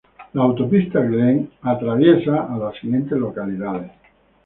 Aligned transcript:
La 0.33 0.41
Autopista 0.41 0.99
Glenn 0.99 1.43
es 1.59 1.59
atravesada 1.61 2.47
por 2.47 2.57
las 2.63 2.75
siguientes 2.79 3.19
localidades. 3.19 3.91